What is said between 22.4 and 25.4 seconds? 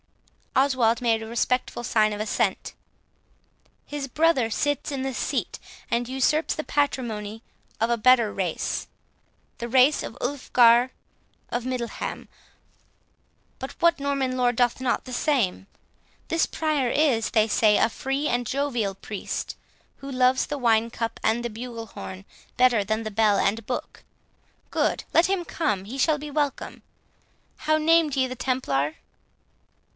better than bell and book: Good; let